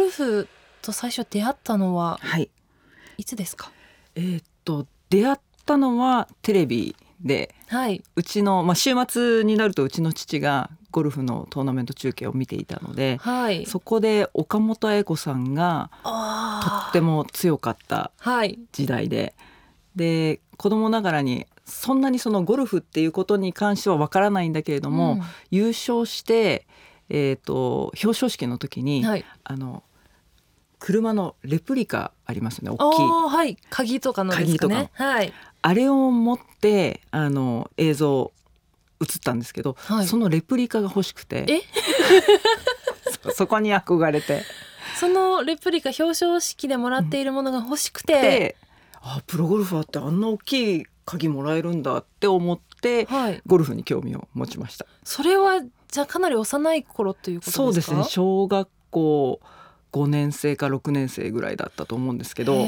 [0.00, 0.48] ゴルフ
[0.80, 2.48] と最初出会ったのははい
[3.18, 3.70] いつですか？
[4.14, 5.36] えーっと出会っ
[5.66, 8.02] たのはテレビではい。
[8.16, 13.66] うちの、まあ、週末になるとうちの父がゴルフのトーナメント中継を見ていたのではい。
[13.66, 18.10] そこで岡本愛子さんがとあっても強かった。
[18.72, 19.34] 時代で
[19.96, 26.66] で子供ながらにそんなにそのゴルフっていうことに関してはわからないんだけれども、うん優勝して、
[27.10, 29.26] えー、と表彰式の時に、はい。
[29.44, 29.82] あの
[30.80, 33.56] 車のレプリカありますよねあ大きいあはい。
[33.70, 34.90] 鍵とかのですかね。
[34.94, 35.32] はい。
[35.62, 38.32] あれを持ってあの映像
[39.00, 41.60] 映ったんですけど、はいそのレプリカが欲しくてえ？
[43.22, 44.42] そそこに憧れて
[44.98, 48.56] そのレプリカ表彰式でもらっているものが欲しくて、で
[49.02, 53.42] あプロゴルファーってあんな大きい鍵もらえるんだって思ってはい。
[53.46, 54.86] ゴルフに興味を持ちました。
[55.04, 57.56] それはじゃあかなり幼い頃ということですか？
[57.64, 59.40] そうですね小学校
[59.92, 62.66] 5年生か6年生ぐらいだったと思うんですけど、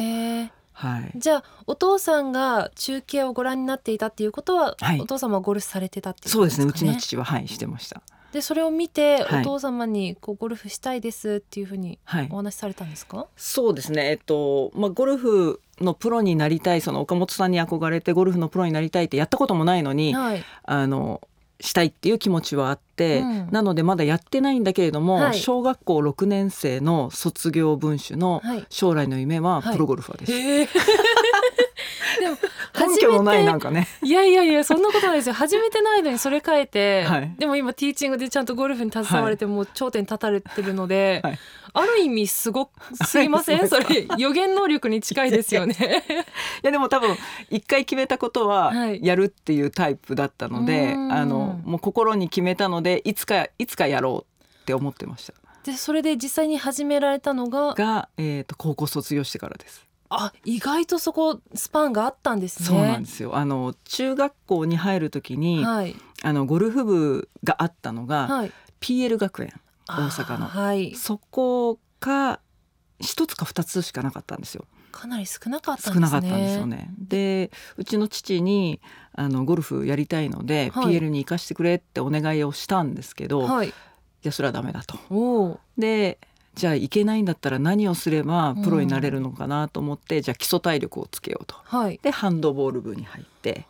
[0.72, 5.00] はい、じゃあお父さんが中継をご覧になっていたっていうことは、はい。
[5.00, 8.02] お父様はゴルフされてたっていうそうですねうちの父父ははいしてました。
[8.32, 9.40] でそれを見て、はい。
[9.42, 12.28] お父様にこうゴルフしたいですっていうふうにはい。
[12.30, 20.44] お話しされたんですか、そうですねえっとまあゴルフのプロになりたいその岡本さんに憧れてゴルフのプロになりたいってやったこともないのに、はい。
[20.64, 21.20] あの
[21.62, 23.48] したいっていう気持ちはあって、うん。
[23.52, 25.38] なのでまだやってないんだけれども、はい。
[25.38, 28.66] 小学校6年生の卒業文集のはい。
[28.68, 29.72] 将来の夢ははい。
[29.74, 30.32] プロゴルファーです。
[30.32, 30.68] へえ
[32.20, 32.36] でも
[32.88, 33.88] 根拠のない初めてなんかね。
[34.02, 35.34] いやいやいやそんなことないですよ。
[35.34, 37.34] 初めてないのにそれ変えて、はい。
[37.38, 41.38] でも今ティーチングでちゃんとゴルフに携われて、もう頂点に立たれてるので、はい。
[41.74, 42.70] ある意味すご
[43.04, 43.60] すぎません？
[43.68, 45.74] そそうれ予言能力に近いですよね。
[46.62, 47.16] いやでも多分
[47.50, 49.00] 一回決めたことははい。
[49.02, 51.12] やるっていうタイプだったので、うん。
[51.12, 55.34] あのもう心に決めたのでいつかいつかやろうって思ってました。
[55.64, 59.86] でそれで実際に始められたのがが、えー、と高校卒業してからです。
[60.14, 62.68] あ意外とそこスパンがあったんですね。
[62.68, 69.52] そうなんですよあの中学校に入る時に、はいあのゴルフ部があったのが、はい PL 学園
[69.88, 72.40] 大阪のはいそこが
[72.98, 74.66] 一つか二つしかなかったんですよ。
[74.90, 75.94] かなり少なかったんですね。
[75.94, 76.90] 少なかったんですよね。
[76.98, 78.80] でうちの父に
[79.14, 83.72] あのゴルフやりたいので、はい PL に行かしてくれってお願いをしたんですけど、い、はい。
[84.22, 84.98] やそれはダメだと。
[85.10, 85.60] おお。
[85.76, 86.18] で
[86.54, 91.56] じゃあ行けないんだったら何をすればプロになれるのかなと思って、じゃあ基礎体力をつけようと。
[91.64, 91.98] はい。
[92.02, 93.66] でハンドボール部に入って、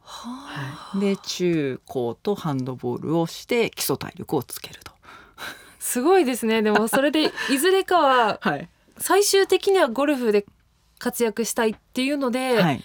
[0.00, 4.92] ははい、で中高とハンドボールをして基礎体力をつけると。
[5.78, 6.62] すごいですね。
[6.62, 10.46] でもそれで いずれかははい最終的にはゴルフで
[10.98, 12.84] 活躍したいっていうので、はい、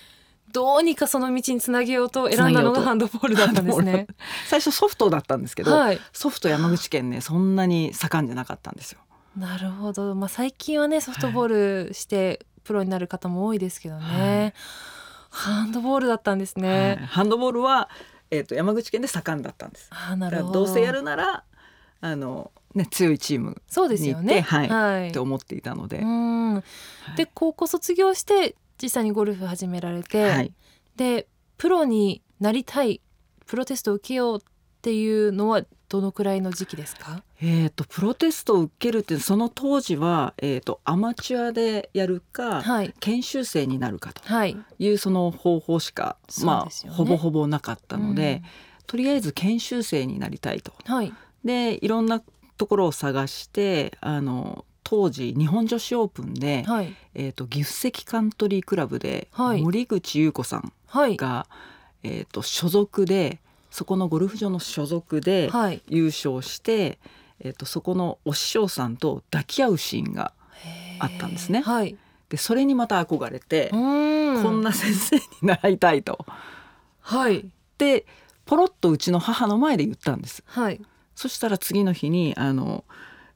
[0.51, 4.07] どうにかその道につなげようと選んだのがハンドボールだったんですね。
[4.47, 5.99] 最初ソフトだったんですけど、はい。
[6.11, 8.99] ソフト山口県ねそんなに盛んじゃなかったんですよ。
[9.37, 10.15] なるほど。
[10.15, 14.53] まあ最近はねソフトボールしてプロになる方も多いですけどね。
[15.29, 16.95] ハンドボールだったんですはいね。
[17.07, 17.89] ハンドボールは、
[18.31, 19.89] えー、と山口県で盛んだったんです。
[19.91, 20.65] あーなるほど。
[20.65, 21.43] どうせやるなら
[22.01, 24.41] あの、ね、強いチームそうですよね。
[24.41, 26.53] はいはいって思っていたので、うん。
[26.55, 26.63] はい
[27.15, 30.53] で高校卒業して実際にゴルフ始められて、はい、
[30.95, 31.27] で
[31.57, 33.01] プロになりたい
[33.45, 34.41] プロテストを受けようっ
[34.81, 37.23] ていうのはどのくらいの時期ですか？
[37.41, 42.93] えー、とプロテストを受けるってその当時は、えー、とアマチュアでやるか、はい。
[42.99, 44.57] 研修生になるかとはい。
[44.79, 48.43] いうその方法しか、そうまあねほぼほぼなかったので、
[48.85, 50.73] とりあえず研修生になりたいと。
[50.87, 51.13] うんはい。
[51.45, 52.21] でいろんな
[52.57, 56.93] ところを探してあの当時日本女子オープンで、はい。
[57.13, 59.61] えー、と岐阜関カントリークラブで、はい。
[59.61, 61.15] 森口優子さんはい。
[61.15, 61.47] が、
[62.03, 63.39] えー、と所属で
[63.71, 65.81] そこのゴルフ場の所属ではい。
[65.87, 66.99] 優勝して、
[67.39, 70.33] えー、とそこのお師匠さんと抱き合うシーンが
[70.99, 71.61] あったんですね。
[71.61, 71.97] はい。
[72.29, 74.43] でそれにまた憧れて、うん。
[74.43, 76.25] こんな先生に習いたいと。
[77.01, 77.45] はい。
[77.77, 78.05] で
[78.45, 80.43] ポロッとうちの母の前で言ったんです。
[80.45, 80.81] はい。
[81.15, 82.83] そしたら次の日にあの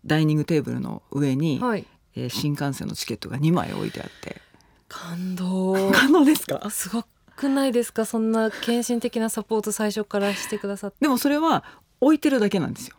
[0.05, 1.85] ダイニングテーブルの上に、はい。
[2.15, 4.41] えー新幹線のチケットが2枚置いてあって。
[4.89, 5.73] 感動。
[5.93, 6.69] 可能ですか？
[6.69, 7.07] すごく
[7.49, 8.05] ないですか？
[8.05, 10.97] そんな献身的なサポート最初からしてくださって。
[11.01, 11.63] でもそれは
[11.99, 12.95] 置いてるだけなんですよ、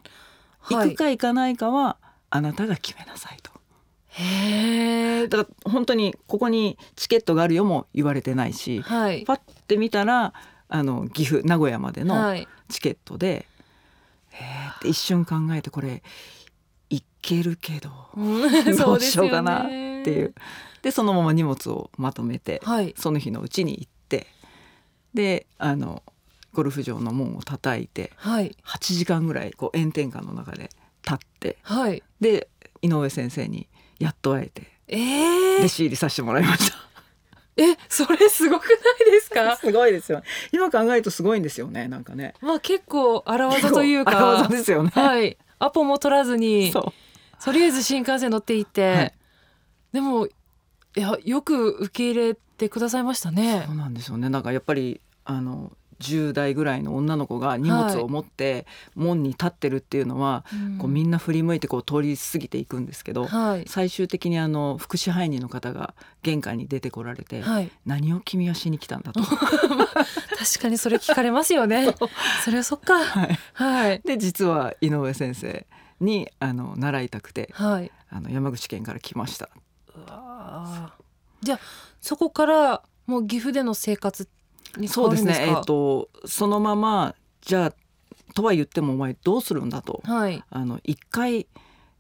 [0.61, 0.90] はい。
[0.90, 1.96] 行くか行かないかは
[2.31, 3.52] あなたが決めなさいと。
[4.08, 9.25] へえだから本当にここにチケットがあるよも言われてないしはい。
[9.25, 10.35] パッて見たら
[10.69, 12.46] あの岐阜名古屋までのはい。
[12.69, 13.46] チケットで、
[14.31, 16.02] へーって一瞬考えてこれ
[16.90, 18.64] いけるけどうん。
[18.64, 20.35] どそうしようかなっていう。
[20.82, 22.94] でそのまま荷物をまとめて、はい。
[22.99, 23.91] その日のうちに行って
[25.14, 26.03] であの
[26.53, 30.70] ゴルフ場の門を叩いてはい8時間ぐらいこう炎天下の中で
[31.05, 32.49] 立ってはいで
[32.82, 33.69] 井上先生に
[33.99, 36.76] やっと会えてえー、弟子入りさせてもらいました。
[37.56, 39.56] えそれすごくないですか？
[39.61, 40.23] すごいですよ。
[40.53, 41.87] 今考えるとすごいんですよね。
[41.88, 42.35] なんかね。
[42.41, 44.91] まあ結構荒技というか荒技ですよね。
[44.94, 49.14] はいアポも取らずにそうとりあえず新幹線乗っていって、はい
[49.93, 50.26] でも
[50.96, 53.64] いやよく受け入れてくださいましたね。
[53.66, 54.28] そうなんですよね。
[54.28, 55.72] なんかやっぱりあの
[56.02, 60.78] 10代ぐらいの女の子が荷物を持って門に立ってるっていうのは、うん。
[60.78, 63.64] こうみんな振り向いてこう通り過ぎていくんですけど、はい。
[63.66, 67.70] 最終的にあの副支配人の方が玄関に出てこられて、はい。
[67.86, 69.22] 何を君はしに来たんだと。
[69.24, 69.38] 確
[70.60, 71.94] かにそれ聞かれますよね。
[72.44, 73.02] それはそっか。
[73.02, 73.38] はい。
[73.54, 74.00] はい。
[74.04, 75.66] で実は井上先生
[76.00, 77.90] にあの習いたくてはい。
[78.10, 79.48] あの山口県から来ました。
[81.43, 81.61] じゃあ
[82.00, 84.29] そこからもう岐阜での生活
[84.76, 85.47] に変そうですね。
[85.49, 87.75] えっ、とそのままじゃあ
[88.35, 90.03] とは言ってもお前どうするんだと。
[90.05, 90.43] はい。
[90.50, 91.47] あの一回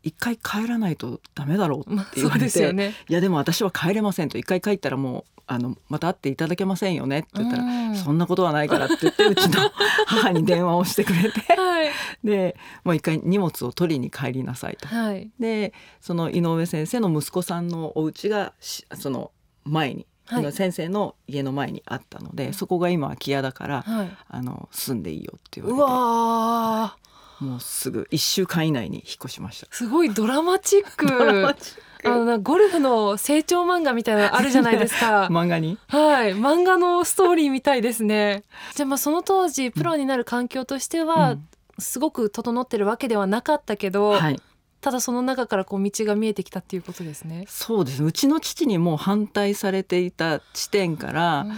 [0.02, 2.94] 一回帰らないとダメだろうって言われて、ですよね。
[3.08, 4.38] いやでも私は帰れませんと。
[4.38, 7.96] 一回帰ったらもうあのまた会っていただけませんよねって言ったら、うん。
[7.96, 9.70] そんなことはないからって言ってうちの
[10.06, 11.40] 母に電話をしてくれて。
[11.54, 11.90] はい。
[12.24, 14.88] でもう一回荷物を取りに帰りなさいと。
[14.88, 15.30] はい。
[15.38, 19.32] でその井上先生の息子さんのお家がしその
[19.64, 20.42] 前に、はい。
[20.42, 24.16] 井上先生の家の前にあったので、そこが今空き家だから、はい。
[24.28, 27.02] あの住んでいいよって言うわれて。
[27.42, 29.66] もうすぐ1週間以内に引っ越しました。
[29.72, 31.06] すごいドラマチック。
[31.06, 35.28] ドラマチックあのなゴルフの成長漫画みたいなのあるじゃないですか。
[35.30, 35.78] 漫画に？
[35.88, 38.44] はい、漫画のストーリーみたいですね。
[38.74, 44.40] じゃあまあその当時プロになる環境としてはうんすごく整ってるわけではなかったけど、はい、
[44.82, 47.46] ただその中からこう道が見えてきたっていうことですね。
[47.48, 51.52] そうですうちの父にもう反対されていた地点から、うん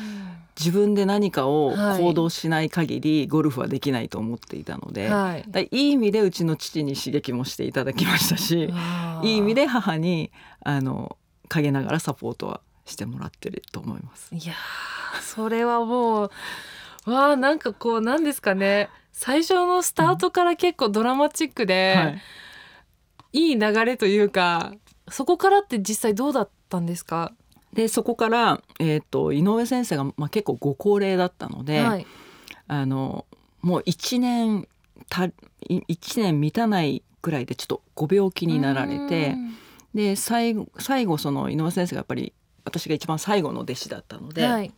[0.57, 5.45] 自分で何かをはい行動しない限りゴルフはできないと思っていたので、はい。
[5.49, 8.71] だいい意味でうちの父に刺激もしていただきましたし、
[9.25, 10.31] いい意味で母に
[10.61, 11.17] あの
[11.49, 14.33] 陰ながらサポートはしてもらってると思います。
[14.33, 16.31] いやーそれはも
[17.07, 22.23] うわあなんかこうなんですかね最初のスタートから結構ドラマチックで、はい、
[23.35, 24.73] いい流れというか
[25.11, 27.35] そこからって実際どうだったんですか、
[27.75, 32.07] でそこから、えー、と井上先生が、まあ、結構ご高齢だったので、はい、
[32.69, 33.27] あの
[33.61, 34.67] もう1年
[35.11, 35.33] たい
[35.89, 39.55] 一年満たないぐらいでちょっとご病気になられてうん。
[39.95, 42.33] で最後最後その井上先生がやっぱり
[42.65, 44.73] 私が一番最後の弟子だったので、はい。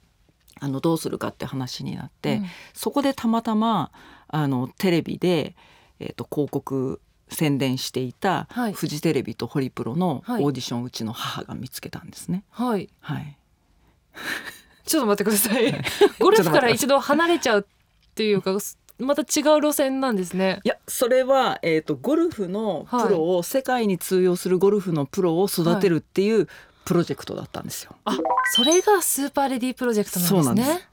[0.58, 2.46] あのどうするかって話になって、うん。
[2.72, 3.92] そこでたまたま
[4.28, 5.54] あのテレビで、
[6.00, 8.72] えー、と広告宣伝していた、はい。
[8.72, 10.42] フジテレビとホリプロのオはい。
[10.42, 12.44] ーディション、うちの母が見つけたんですね。
[12.50, 12.88] はい。
[13.00, 13.36] はい、
[14.86, 15.74] ちょっと待ってください。
[16.20, 18.56] ゴルフから一度離れちゃうっていうか
[18.98, 20.60] また違う路線なんですね。
[20.64, 26.48] いやそれは、えー、とゴルフのプロを、世界に通用するゴルフのプロを育てるっていう
[26.84, 27.96] プロジェクトだったんですよ。
[28.04, 28.16] あ
[28.52, 30.86] それがスーパーレディープロジェクトなんですね。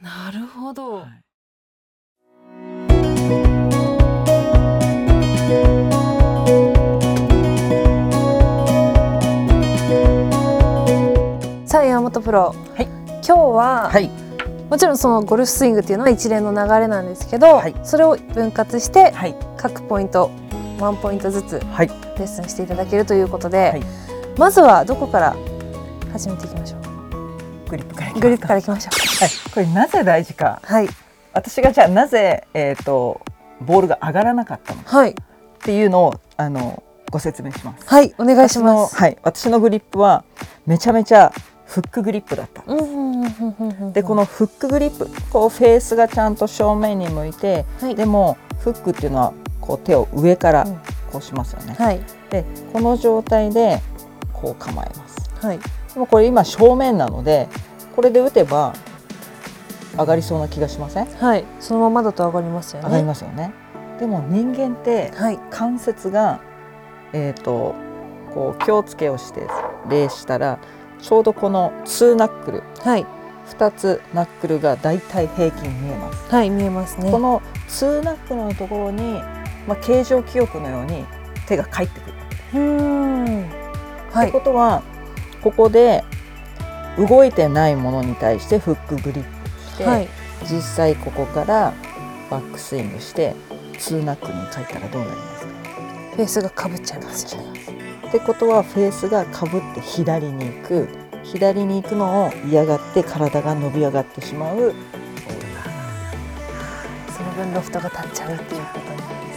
[0.00, 0.32] なす。
[0.34, 1.25] なるほど、はい
[12.26, 12.86] プロ、はい。
[12.86, 14.10] 今日は、はい。
[14.68, 17.74] もちろんそのゴルフスイングっていうのは一連の流れなんですけど、はい。
[17.84, 19.36] それを分割してはい。
[19.56, 20.32] 各ポイント
[20.80, 21.86] ワンポイントずつはい。
[21.86, 23.82] レッスンしていただけるということで、はい。
[24.36, 25.36] まずはどこから
[26.12, 27.70] 始めていきましょう？
[27.70, 30.60] グリップからグリップからいきましょはい、これなぜ大事か。
[30.64, 30.88] うはい。
[31.32, 33.20] 私がじゃあなぜ、えー、と
[33.60, 35.10] ボールが上がらなかったのかはい。
[35.10, 35.14] っ
[35.60, 37.86] ていうのをあのご説明します。
[37.86, 38.12] はい。
[38.18, 38.96] お願いします。
[38.96, 40.24] はい、私のグリップは
[40.66, 41.32] めちゃめちゃ
[41.66, 42.62] フックグリップだった。
[42.66, 50.76] うんうんうんうんうんうんでこのフックグリップこうフェースがちゃんと正面に向いて、はいでもフックっていうのはこう手を上からうん
[51.12, 51.74] こうしますよね。
[51.78, 53.80] はいでこの状態で
[54.32, 55.30] こう構えます。
[55.44, 55.58] はい
[55.92, 57.48] でもこれ今正面なので
[57.94, 58.74] これで打てば
[59.96, 61.06] 上がりそうな気がしません？
[61.06, 63.52] はいそのままだと上がりますよね上がりますよね。
[63.98, 66.40] でも人間ってはい関節が
[67.12, 67.74] えっ、と
[68.34, 69.46] こう気をつけをして
[69.88, 70.58] 礼したら
[71.06, 73.06] ちょうどこの2ナックルはい。
[73.46, 76.34] 2つナックルがだいたい平均見えます。
[76.34, 77.12] はい見えますね。
[77.12, 79.20] この2ナックルのところに、
[79.68, 81.04] まあ、形状記憶のように
[81.46, 82.14] 手が返ってくる。
[82.54, 83.48] うーん。
[84.10, 84.30] はい。
[84.30, 84.82] ってことは
[85.42, 86.02] ここで
[86.98, 90.08] 動いてないものに対してフックグリップして、はい。
[90.42, 91.72] 実際ここから
[92.32, 93.36] バックスイングして
[93.74, 95.52] 2ナックルに書いたらどうなりますか？
[96.16, 97.85] フェースがかぶっちゃいますよね
[98.16, 100.88] ってことはフェースがかぶって左に行く。
[101.22, 104.56] 左に行くのを嫌がって体が伸び上がってしまう。
[104.56, 104.74] ボールが
[107.14, 109.34] その分ロフトが立っちゃうっていうことなんで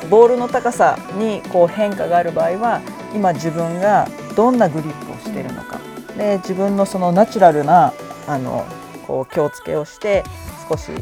[0.00, 0.08] すね。
[0.08, 2.80] ボールの高さにこう変化がある場合は
[3.14, 5.78] 今自分がどんなグリップをしてるのか。
[6.16, 7.92] で自分のそのナチュラルな
[8.26, 8.64] あの
[9.06, 10.24] こう気をつけをして
[10.70, 10.92] 少し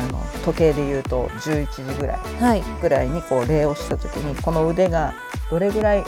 [0.00, 2.14] あの時計でいうと11時ぐら
[2.56, 2.62] い。
[2.80, 5.14] ぐらいにこう礼をした時にこの腕が
[5.52, 6.04] どれぐらい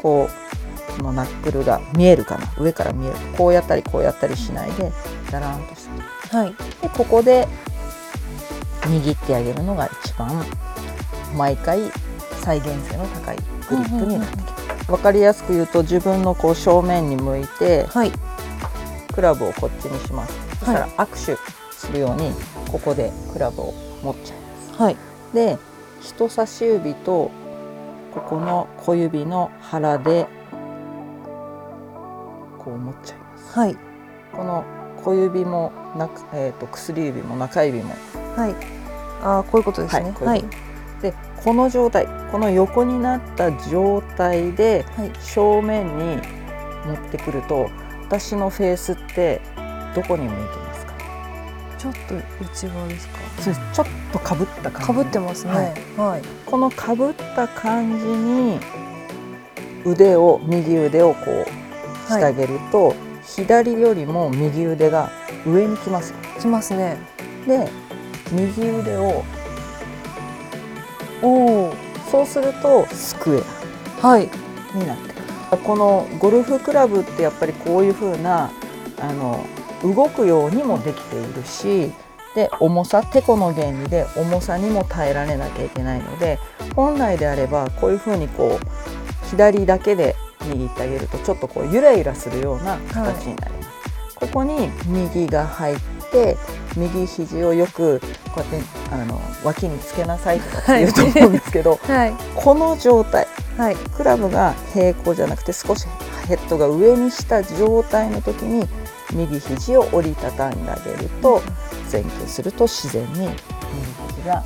[0.00, 2.50] こうこのナックルが見えるかな？
[2.58, 3.16] 上から見える。
[3.36, 4.90] こうやったりこうやったりしないで
[5.30, 5.86] だらんとし
[6.30, 7.46] た、はい、でここで
[8.84, 10.46] 握ってあげるのが一番
[11.36, 11.78] 毎回
[12.40, 13.36] 再現性の高い
[13.68, 14.86] グリップになってきます。
[14.86, 18.12] 分かりやすく言うと自分のこう正面に向いて、はい、
[19.12, 20.32] クラブをこっちにします。
[20.60, 21.36] そしたら握手
[21.76, 22.32] するように
[22.72, 24.82] ここでクラブを持っちゃいます。
[24.82, 24.96] はい、
[25.34, 25.58] で
[26.00, 27.30] 人差し指と
[28.14, 30.26] ここの小指の腹で
[32.58, 33.58] こう持っちゃいます。
[33.58, 33.76] はい、
[34.32, 34.64] この
[35.02, 37.94] 小指もな、えーと、薬指も中指も。
[38.36, 38.54] はい。
[39.22, 40.14] あこういうことですね。
[40.20, 40.44] はい。
[41.02, 44.84] でこの状態この横になった状態で
[45.20, 46.18] 正面に
[46.86, 47.70] 持ってくると、
[48.02, 49.40] 私のフェースって
[49.94, 50.69] どこに向いてま
[51.80, 53.14] ちょっと内側ですか？
[53.40, 55.64] そうちょっとかぶった感じかぶってますね、はい、
[55.96, 58.60] はい、このかぶった感じに
[59.86, 65.10] 腕を右腕をこうしてあげると、はい、左よりも右腕が
[65.46, 66.12] 上に来ます。
[66.38, 66.98] きますね。
[67.46, 67.66] で
[68.30, 69.24] 右腕を
[71.22, 71.72] お
[72.10, 73.42] そうするとスクエ
[74.02, 74.28] ア、はい、
[74.74, 75.14] になって
[75.64, 78.50] このゴルフクラブってやっぱりこういう風な
[79.00, 79.46] あの
[79.82, 81.92] 動くようにもできているし
[82.34, 86.38] で重さてこの原理で重さにも耐えられなきゃいけないので
[86.76, 93.68] 本来であればこういう風にこう左だけで握ってあげるとちょっとこうゆらゆらするような形になります。
[93.68, 95.76] はい、ここに右が入っ
[96.10, 96.36] て
[96.76, 98.00] 右肘をよく
[98.34, 105.86] こうやってあの脇につけなさいとかって言うと思うんですけど、 はい、この状態、はい、クラブが平行じゃなくて少し
[106.28, 108.68] ヘッドが上にした状態の時に
[109.12, 111.42] 右肘を折りたたんであげると
[111.90, 113.30] 前傾すると自然に右
[114.16, 114.42] 肘が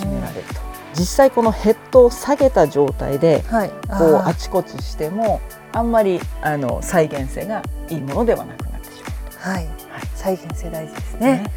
[0.00, 0.64] 締められると。
[0.96, 5.40] 実際このヘッドを下げた状態で、はい、こうあちこちしても
[5.72, 9.74] あんまりあの再現性がいいものではなくなってしまうはい、はい、
[10.14, 11.20] 再現性大事ですね。
[11.20, 11.52] ね。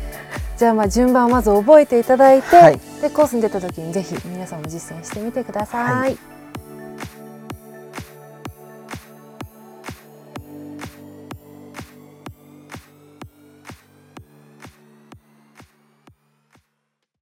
[0.57, 5.99] じゃあまあ順番をまず覚えていただいて、はい、でコースに出た時にぜひ皆さんも実践してみてください。
[5.99, 6.36] はい